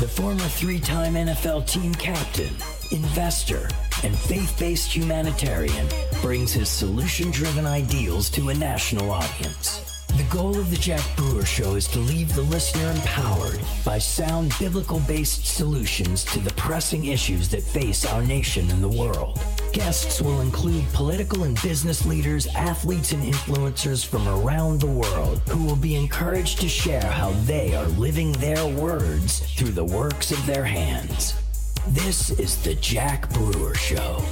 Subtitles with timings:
[0.00, 2.54] The former three time NFL team captain,
[2.92, 3.68] investor,
[4.04, 5.88] and faith based humanitarian
[6.22, 9.87] brings his solution driven ideals to a national audience.
[10.18, 14.52] The goal of the Jack Brewer Show is to leave the listener empowered by sound
[14.58, 19.40] biblical based solutions to the pressing issues that face our nation and the world.
[19.72, 25.64] Guests will include political and business leaders, athletes, and influencers from around the world who
[25.64, 30.44] will be encouraged to share how they are living their words through the works of
[30.46, 31.40] their hands.
[31.90, 34.24] This is The Jack Brewer Show.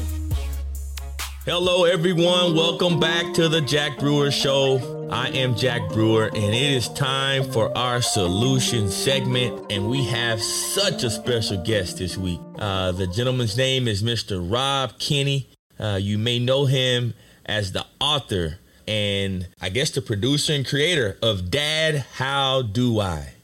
[1.45, 2.57] Hello, everyone.
[2.57, 4.96] Welcome back to the Jack Brewer Show.
[5.11, 9.71] I am Jack Brewer, and it is time for our solution segment.
[9.71, 12.41] And we have such a special guest this week.
[12.59, 14.41] Uh, the gentleman's name is Mr.
[14.51, 15.49] Rob Kenney.
[15.79, 21.19] Uh, you may know him as the author and I guess the producer and creator
[21.23, 23.35] of Dad, How Do I?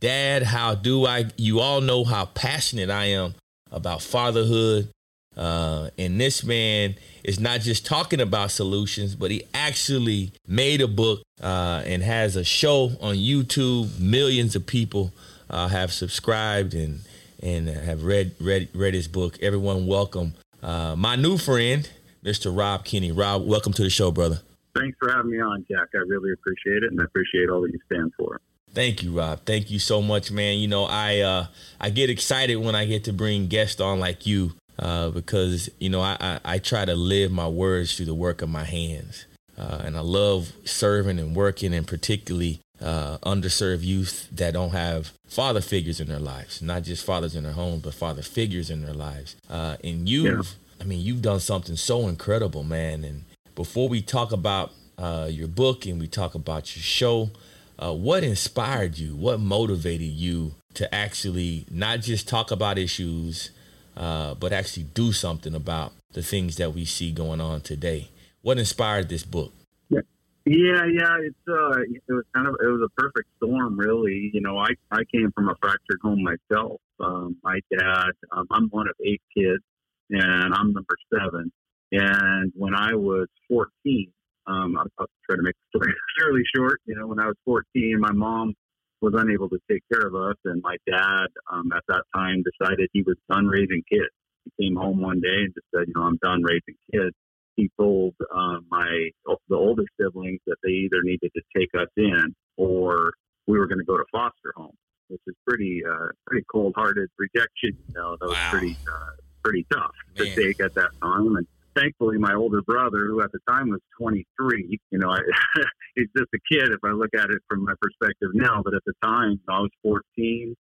[0.00, 1.26] Dad, How Do I?
[1.36, 3.34] You all know how passionate I am
[3.70, 4.90] about fatherhood.
[5.38, 10.88] Uh, and this man is not just talking about solutions, but he actually made a
[10.88, 14.00] book uh, and has a show on YouTube.
[14.00, 15.12] Millions of people
[15.48, 17.00] uh, have subscribed and
[17.40, 19.38] and have read read read his book.
[19.40, 21.88] Everyone, welcome uh, my new friend,
[22.24, 22.56] Mr.
[22.56, 23.12] Rob Kenney.
[23.12, 24.40] Rob, welcome to the show, brother.
[24.74, 25.88] Thanks for having me on, Jack.
[25.94, 28.40] I really appreciate it, and I appreciate all that you stand for.
[28.72, 29.40] Thank you, Rob.
[29.44, 30.58] Thank you so much, man.
[30.58, 31.46] You know, I uh,
[31.80, 35.90] I get excited when I get to bring guests on like you uh, because you
[35.90, 39.26] know I, I, I try to live my words through the work of my hands,
[39.56, 45.12] uh, and I love serving and working, and particularly uh, underserved youth that don't have
[45.26, 48.82] father figures in their lives, not just fathers in their homes, but father figures in
[48.82, 49.36] their lives.
[49.50, 50.80] Uh, and you've, yeah.
[50.80, 53.04] I mean, you've done something so incredible, man.
[53.04, 57.30] And before we talk about uh, your book and we talk about your show,
[57.78, 59.14] uh, what inspired you?
[59.16, 63.50] What motivated you to actually not just talk about issues?
[63.98, 68.08] Uh, but actually do something about the things that we see going on today.
[68.42, 69.52] What inspired this book?
[69.90, 70.00] Yeah,
[70.46, 71.16] yeah, yeah.
[71.20, 74.30] It's uh, it was kind of it was a perfect storm, really.
[74.32, 76.80] You know, I I came from a fractured home myself.
[77.00, 79.62] Um, my dad, um, I'm one of eight kids,
[80.10, 81.50] and I'm number seven.
[81.90, 84.12] And when I was 14,
[84.46, 86.80] um, I'll, I'll try to make the story fairly short.
[86.84, 88.54] You know, when I was 14, my mom
[89.00, 90.36] was unable to take care of us.
[90.44, 94.12] And my dad, um, at that time, decided he was done raising kids.
[94.44, 97.14] He came home one day and just said, you know, I'm done raising kids.
[97.56, 99.10] He told um, my
[99.48, 103.12] the older siblings that they either needed to take us in or
[103.48, 104.76] we were going to go to foster home,
[105.08, 107.76] which is pretty uh, pretty cold hearted rejection.
[107.88, 108.50] You know, that was wow.
[108.50, 109.10] pretty uh,
[109.42, 110.26] pretty tough Man.
[110.26, 111.36] to take at that time.
[111.36, 111.46] And
[111.78, 115.18] thankfully, my older brother, who at the time was 23, you know, I,
[115.94, 118.62] he's just a kid if I look at it from my perspective now.
[118.64, 120.54] But at the time, I was 14,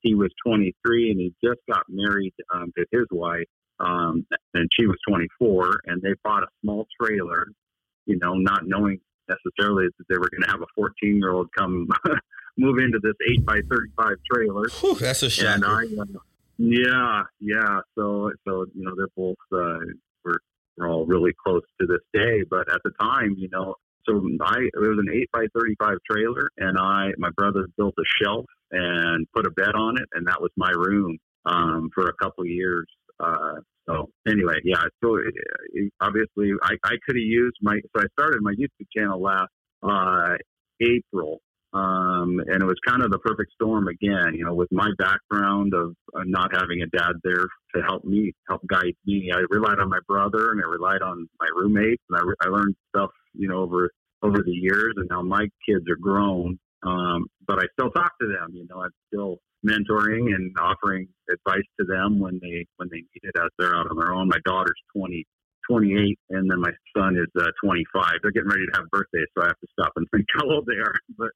[0.00, 3.46] he was 23, and he just got married um, to his wife,
[3.80, 7.46] um, and she was 24, and they bought a small trailer,
[8.06, 11.48] you know, not knowing necessarily that they were going to have a 14 year old
[11.56, 11.88] come
[12.58, 14.68] move into this 8 by 35 trailer.
[14.80, 15.48] Whew, that's a shocker.
[15.48, 16.20] And I, uh,
[16.58, 17.80] yeah, yeah.
[17.96, 19.80] So, so you know, they're both uh,
[20.76, 22.42] we're all really close to this day.
[22.48, 23.74] But at the time, you know,
[24.08, 27.94] so I it was an eight by thirty five trailer, and I my brother built
[27.98, 32.08] a shelf and put a bed on it, and that was my room um, for
[32.08, 32.86] a couple of years.
[33.20, 33.56] Uh,
[33.88, 34.82] so anyway, yeah.
[35.02, 35.34] So it,
[35.72, 37.78] it, obviously, I, I could have used my.
[37.96, 39.50] So I started my YouTube channel last
[39.82, 40.36] uh,
[40.80, 41.40] April,
[41.74, 45.74] um, and it was kind of the perfect storm again, you know, with my background
[45.74, 49.32] of uh, not having a dad there to help me, help guide me.
[49.34, 52.48] I relied on my brother and I relied on my roommates and I, re- I
[52.48, 53.90] learned stuff, you know, over,
[54.22, 56.60] over the years and now my kids are grown.
[56.86, 61.66] Um, but I still talk to them, you know, I'm still mentoring and offering advice
[61.80, 64.28] to them when they, when they need it as they're out on their own.
[64.28, 65.26] My daughter's 20,
[65.68, 68.12] 28, and then my son is uh, 25.
[68.22, 70.66] They're getting ready to have birthdays, so I have to stop and think how old
[70.66, 70.94] they are.
[71.18, 71.30] But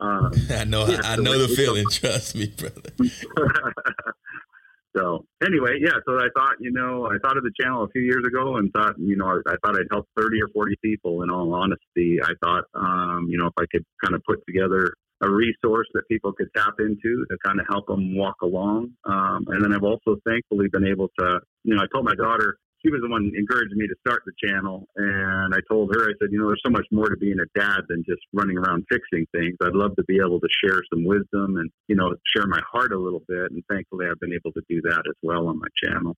[0.00, 1.86] um, I know, yeah, I know the feeling.
[1.90, 2.90] Trust me, brother.
[4.96, 5.98] so anyway, yeah.
[6.06, 8.72] So I thought, you know, I thought of the channel a few years ago and
[8.72, 11.22] thought, you know, I, I thought I'd help thirty or forty people.
[11.22, 14.94] In all honesty, I thought, um, you know, if I could kind of put together
[15.22, 18.90] a resource that people could tap into to kind of help them walk along.
[19.04, 22.58] Um, and then I've also thankfully been able to, you know, I told my daughter
[22.84, 24.86] she was the one encouraging me to start the channel.
[24.96, 27.58] And I told her, I said, you know, there's so much more to being a
[27.58, 29.56] dad than just running around fixing things.
[29.62, 32.92] I'd love to be able to share some wisdom and, you know, share my heart
[32.92, 33.50] a little bit.
[33.50, 36.16] And thankfully, I've been able to do that as well on my channel.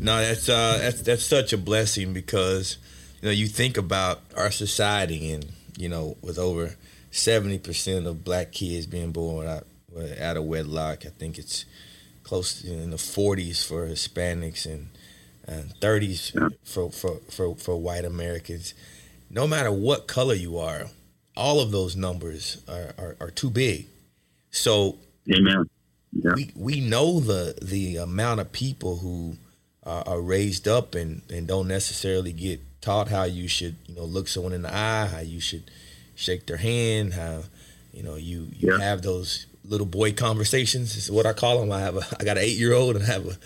[0.00, 2.76] No, that's uh, that's that's such a blessing because
[3.22, 5.46] you know you think about our society and
[5.78, 6.74] you know with over
[7.12, 9.64] seventy percent of black kids being born out,
[10.20, 11.64] out of wedlock, I think it's
[12.24, 14.88] close to in the 40s for Hispanics and,
[15.46, 16.48] and 30s yeah.
[16.64, 18.74] for, for, for, for white Americans.
[19.30, 20.86] No matter what color you are,
[21.36, 23.86] all of those numbers are, are, are too big.
[24.50, 24.98] So,
[25.30, 25.68] Amen.
[26.12, 26.34] Yeah.
[26.36, 29.36] We, we know the the amount of people who
[29.82, 34.04] are, are raised up and, and don't necessarily get taught how you should you know
[34.04, 35.70] look someone in the eye, how you should
[36.14, 37.42] shake their hand, how
[37.92, 38.78] you know you you yeah.
[38.78, 40.96] have those little boy conversations.
[40.96, 41.72] Is what I call them.
[41.72, 43.36] I have a I got an eight year old and I have a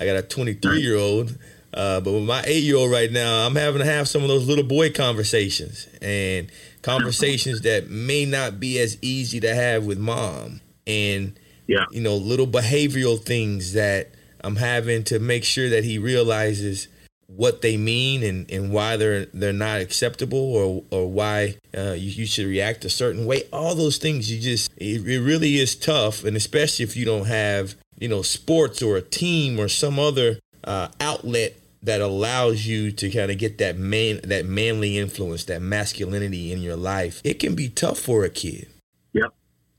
[0.00, 1.36] I got a twenty three year old.
[1.72, 4.28] Uh, but with my eight year old right now, I'm having to have some of
[4.28, 6.50] those little boy conversations and
[6.82, 10.60] conversations that may not be as easy to have with mom.
[10.86, 11.84] And yeah.
[11.90, 14.12] you know, little behavioral things that
[14.42, 16.88] I'm having to make sure that he realizes
[17.28, 22.10] what they mean and, and why they're they're not acceptable or or why uh, you,
[22.10, 23.42] you should react a certain way.
[23.52, 27.26] All those things you just it, it really is tough, and especially if you don't
[27.26, 32.90] have you know sports or a team or some other uh, outlet that allows you
[32.90, 37.20] to kind of get that man that manly influence, that masculinity in your life.
[37.24, 38.68] It can be tough for a kid.
[39.12, 39.34] Yep.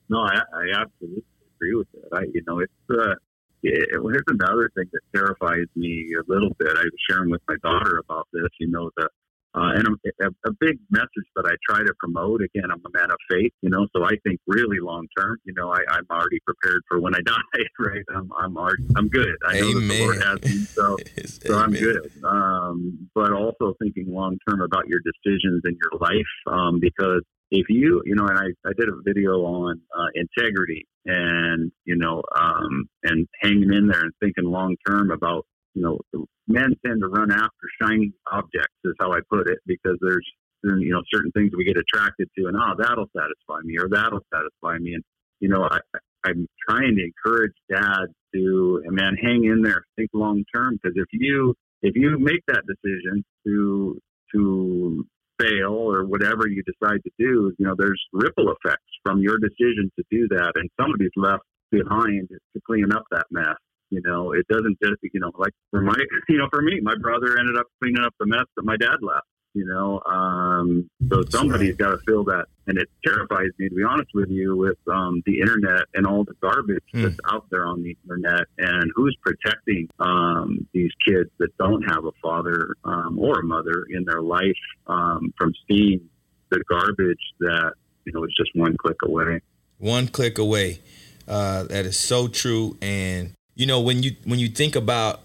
[0.07, 1.23] No, I, I absolutely
[1.55, 2.09] agree with that.
[2.13, 3.15] I you know it's uh,
[3.61, 6.69] yeah, well, here's another thing that terrifies me a little bit.
[6.77, 8.49] I was sharing with my daughter about this.
[8.59, 9.09] You know, the
[9.55, 12.41] uh, and a, a, big message that I try to promote.
[12.41, 13.51] Again, I'm a man of faith.
[13.61, 15.37] You know, so I think really long term.
[15.43, 17.63] You know, I, I'm already prepared for when I die.
[17.79, 18.05] Right?
[18.15, 19.35] I'm I'm already, I'm good.
[19.43, 22.11] I know the Lord has me, so so I'm good.
[22.23, 27.67] Um, but also thinking long term about your decisions in your life, um, because if
[27.69, 32.21] you, you know, and I, I did a video on uh, integrity and, you know,
[32.39, 35.99] um, and hanging in there and thinking long term about, you know,
[36.47, 37.49] men tend to run after
[37.81, 40.27] shiny objects, is how I put it, because there's,
[40.63, 44.25] you know, certain things we get attracted to, and oh, that'll satisfy me, or that'll
[44.33, 44.95] satisfy me.
[44.95, 45.03] And,
[45.39, 45.79] you know, I,
[46.25, 51.07] I'm trying to encourage dads to, man, hang in there, think long term, because if
[51.11, 53.99] you, if you make that decision to,
[54.35, 55.05] to
[55.39, 59.91] fail or whatever you decide to do, you know, there's ripple effects from your decision
[59.97, 63.55] to do that, and somebody's left behind to clean up that mess.
[63.89, 65.95] You know, it doesn't just, you know, like for my,
[66.29, 68.97] you know, for me, my brother ended up cleaning up the mess that my dad
[69.01, 70.01] left you know.
[70.05, 74.29] Um, so somebody's got to fill that, and it terrifies me to be honest with
[74.29, 77.03] you with um, the internet and all the garbage mm.
[77.03, 82.05] that's out there on the internet, and who's protecting um, these kids that don't have
[82.05, 84.57] a father um, or a mother in their life
[84.87, 86.01] um, from seeing
[86.49, 87.73] the garbage that
[88.05, 89.41] you know is just one click away.
[89.77, 90.79] One click away.
[91.27, 95.21] Uh, that is so true, and you know when you when you think about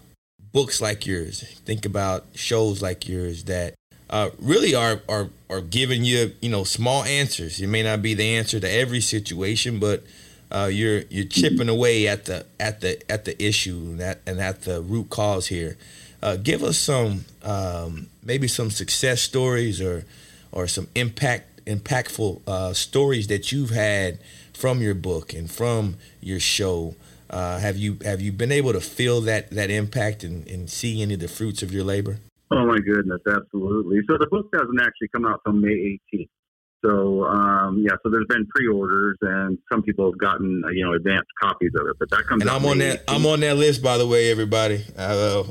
[0.55, 3.75] books like yours, think about shows like yours that
[4.09, 7.59] uh, really are, are are giving you you know small answers.
[7.59, 10.03] It may not be the answer to every situation, but
[10.51, 14.39] uh, you're you're chipping away at the at the at the issue and at, and
[14.39, 15.77] at the root cause here.
[16.21, 20.05] Uh, give us some um, maybe some success stories or
[20.51, 24.19] or some impact impactful uh, stories that you've had
[24.53, 26.95] from your book and from your show.
[27.29, 31.01] Uh, have you have you been able to feel that that impact and, and see
[31.01, 32.19] any of the fruits of your labor?
[32.51, 34.01] Oh my goodness, absolutely.
[34.07, 36.29] So the book doesn't actually come out till May 18th.
[36.85, 40.93] So um, yeah, so there's been pre-orders, and some people have gotten uh, you know
[40.93, 41.95] advanced copies of it.
[41.97, 42.43] But that comes.
[42.43, 43.07] And I'm on that.
[43.07, 43.15] 18th.
[43.15, 44.85] I'm on that list, by the way, everybody.
[44.97, 45.43] I,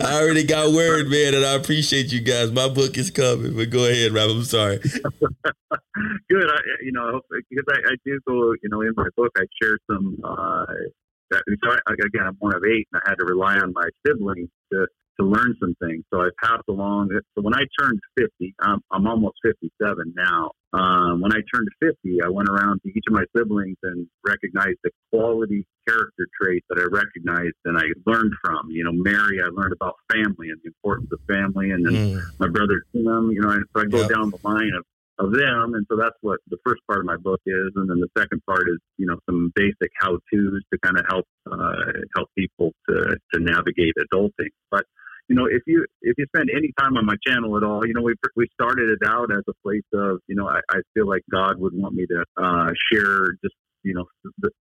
[0.08, 2.50] I already got word, man, and I appreciate you guys.
[2.50, 4.30] My book is coming, but go ahead, Rob.
[4.30, 4.78] I'm sorry.
[4.78, 6.50] Good.
[6.50, 9.76] I, you know, because I, I, do go, you know, in my book, I share
[9.90, 10.64] some uh,
[11.30, 13.88] that, so I, again, I'm one of eight, and I had to rely on my
[14.06, 14.86] siblings to
[15.20, 16.04] to learn some things.
[16.12, 17.10] So I passed along.
[17.12, 20.50] So when I turned 50, I'm, I'm almost 57 now.
[20.72, 24.78] Um, when I turned 50, I went around to each of my siblings and recognized
[24.84, 28.70] the quality character traits that I recognized and I learned from.
[28.70, 32.20] You know, Mary, I learned about family and the importance of family, and then mm.
[32.38, 33.30] my brother Tim.
[33.32, 34.10] You know, and so I go yep.
[34.10, 34.84] down the line of
[35.20, 35.74] of them.
[35.74, 37.70] And so that's what the first part of my book is.
[37.76, 41.04] And then the second part is, you know, some basic how to's to kind of
[41.08, 44.48] help, uh, help people to, to navigate adulting.
[44.70, 44.84] But,
[45.28, 47.92] you know, if you, if you spend any time on my channel at all, you
[47.92, 51.06] know, we, we started it out as a place of, you know, I, I feel
[51.06, 54.06] like God would want me to, uh, share just, you know,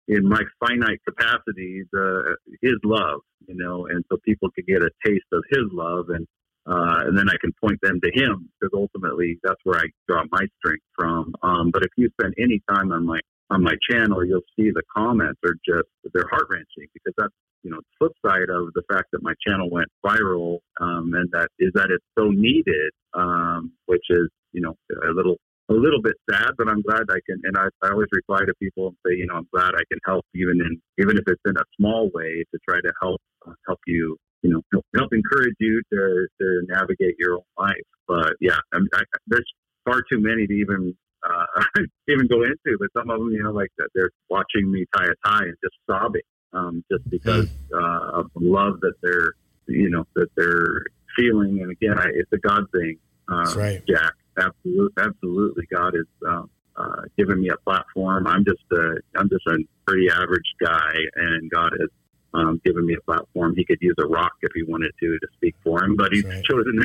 [0.08, 4.92] in my finite capacity, the, his love, you know, and so people could get a
[5.06, 6.28] taste of his love and,
[6.66, 10.24] uh, and then I can point them to him because ultimately that's where I draw
[10.32, 11.34] my strength from.
[11.42, 13.20] Um, but if you spend any time on my
[13.52, 17.72] on my channel, you'll see the comments are just they're heart wrenching because that's you
[17.72, 21.50] know the flip side of the fact that my channel went viral, um, and that
[21.60, 24.76] is that it's so needed, um, which is you know
[25.08, 25.38] a little
[25.70, 27.42] a little bit sad, but I'm glad I can.
[27.44, 30.00] And I, I always reply to people and say, you know, I'm glad I can
[30.06, 33.54] help, even in even if it's in a small way, to try to help uh,
[33.68, 37.76] help you, you know, help, help encourage you to to navigate your own life.
[38.08, 39.46] But yeah, I, I, there's
[39.86, 40.96] far too many to even
[41.28, 41.46] uh,
[42.08, 42.78] even go into.
[42.80, 45.56] But some of them, you know, like that, they're watching me tie a tie and
[45.64, 46.22] just sobbing,
[46.54, 49.34] um, just because uh, of the love that they're,
[49.68, 50.84] you know, that they're
[51.16, 51.62] feeling.
[51.62, 53.84] And again, I, it's a God thing, uh, That's right.
[53.88, 54.14] Jack.
[54.38, 55.66] Absolutely, absolutely.
[55.74, 56.08] God is.
[56.28, 58.26] um, uh, given me a platform.
[58.26, 61.90] I'm just a, I'm just a pretty average guy, and God has
[62.34, 63.56] um, given me a platform.
[63.56, 66.24] He could use a rock if he wanted to to speak for him, but he's
[66.30, 66.44] Right.
[66.44, 66.82] chosen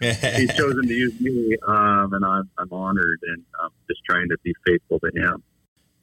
[0.00, 4.36] he's chosen to use me, um, and I'm I'm honored, and I'm just trying to
[4.42, 5.42] be faithful to him.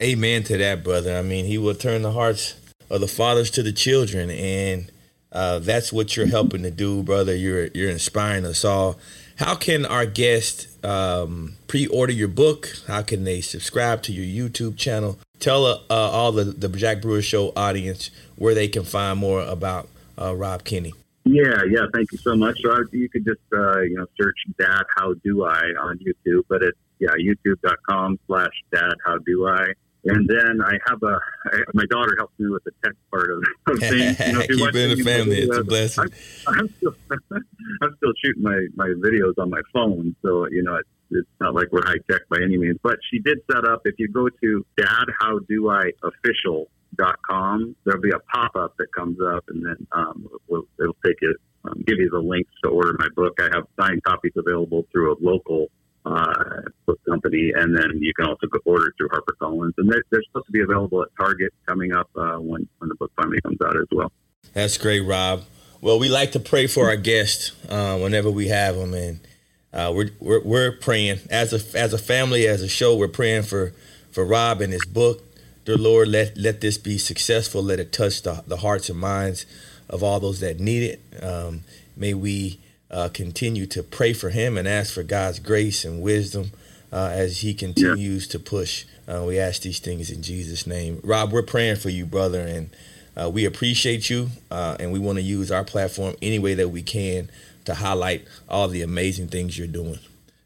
[0.01, 1.15] Amen to that, brother.
[1.17, 2.55] I mean, he will turn the hearts
[2.89, 4.91] of the fathers to the children, and
[5.31, 7.35] uh, that's what you're helping to do, brother.
[7.35, 8.99] You're you're inspiring us all.
[9.37, 12.69] How can our guests um, pre-order your book?
[12.87, 15.17] How can they subscribe to your YouTube channel?
[15.43, 19.41] Tell uh, uh, all the the Jack Brewer Show audience where they can find more
[19.41, 20.93] about uh, Rob Kenney.
[21.25, 21.81] Yeah, yeah.
[21.93, 22.61] Thank you so much.
[22.61, 26.43] So I- you could just uh, you know search "Dad How Do I" on YouTube,
[26.47, 29.65] but it's yeah YouTube.com slash Dad How Do I.
[30.05, 33.43] And then I have a I, my daughter helps me with the tech part of,
[33.67, 34.19] of things.
[34.19, 35.39] You know, Keep it in the family.
[35.39, 36.05] It's a blessing.
[36.47, 40.89] I'm still I'm still shooting my my videos on my phone, so you know it's
[41.15, 42.77] it's not like we're high tech by any means.
[42.81, 43.81] But she did set up.
[43.85, 48.55] If you go to Dad How Do I Official dot com, there'll be a pop
[48.55, 52.19] up that comes up, and then um, we'll, it'll take it um, give you the
[52.19, 53.33] links to order my book.
[53.39, 55.67] I have signed copies available through a local
[56.05, 59.71] uh, book company, and then you can also order through HarperCollins.
[59.77, 62.95] And they're, they're supposed to be available at Target coming up uh, when when the
[62.95, 64.11] book finally comes out as well.
[64.53, 65.43] That's great, Rob.
[65.81, 69.19] Well, we like to pray for our guests uh, whenever we have them, and
[69.73, 72.95] uh, we're, we're we're praying as a as a family, as a show.
[72.95, 73.73] We're praying for
[74.11, 75.23] for Rob and his book.
[75.65, 77.63] Dear Lord, let let this be successful.
[77.63, 79.45] Let it touch the, the hearts and minds
[79.89, 81.23] of all those that need it.
[81.23, 81.61] Um,
[81.97, 82.59] may we
[82.91, 86.51] uh, continue to pray for him and ask for God's grace and wisdom
[86.91, 88.85] uh, as he continues to push.
[89.07, 91.01] Uh, we ask these things in Jesus' name.
[91.03, 92.69] Rob, we're praying for you, brother, and
[93.15, 96.69] uh, we appreciate you, uh, and we want to use our platform any way that
[96.69, 97.29] we can
[97.65, 99.99] to highlight all the amazing things you're doing.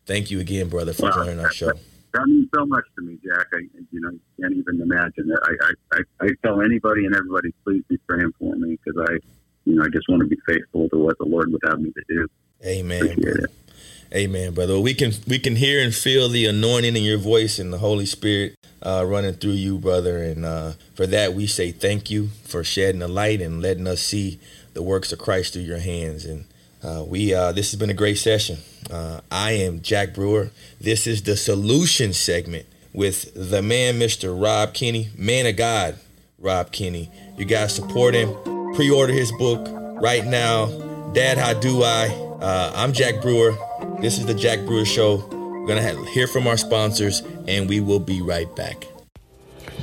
[0.06, 1.24] Thank you again, brother, for Wow.
[1.24, 1.74] joining our show.
[2.14, 3.48] That means so much to me, Jack.
[3.54, 3.60] I,
[3.92, 5.32] you know, can't even imagine.
[5.44, 9.18] I, I, I, tell anybody and everybody, please be praying for me because I,
[9.66, 11.92] you know, I just want to be faithful to what the Lord would have me
[11.92, 12.28] to do.
[12.66, 13.44] Amen, Appreciate brother.
[13.44, 13.52] it.
[14.16, 14.80] Amen, brother.
[14.80, 18.06] We can we can hear and feel the anointing in your voice and the Holy
[18.06, 20.24] Spirit uh, running through you, brother.
[20.24, 24.02] And uh, for that, we say thank you for shedding the light and letting us
[24.02, 24.40] see
[24.74, 26.24] the works of Christ through your hands.
[26.24, 26.46] And
[26.84, 28.58] uh, we uh, this has been a great session.
[28.90, 30.52] Uh, I am Jack Brewer.
[30.80, 34.40] This is the solution segment with the man, Mr.
[34.40, 35.98] Rob Kenney, man of God,
[36.40, 37.12] Rob Kenney.
[37.38, 38.34] You guys support him.
[38.76, 39.68] Pre-order his book
[40.02, 40.68] right now.
[41.14, 42.08] Dad, how do I?
[42.42, 43.56] Uh, I'm Jack Brewer.
[44.00, 45.26] This is the Jack Brewer Show.
[45.32, 48.86] We're gonna have, hear from our sponsors, and we will be right back.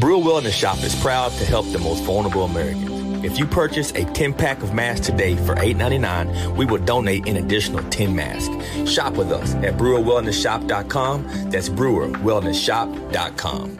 [0.01, 2.94] Brewer Wellness Shop is proud to help the most vulnerable Americans.
[3.25, 7.39] If you purchase a 10 pack of masks today for $8.99, we will donate an
[7.39, 8.55] additional 10 masks.
[8.89, 11.51] Shop with us at brewerwellnessshop.com.
[11.51, 13.79] That's brewerwellnessshop.com.